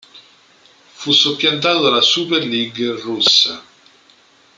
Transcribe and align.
Fu 0.93 1.11
soppiantato 1.11 1.81
dalla 1.83 2.01
Superleague 2.01 2.99
russa. 3.01 3.63